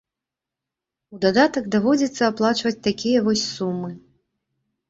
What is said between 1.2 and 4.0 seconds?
дадатак даводзіцца аплачваць такія вось сумы.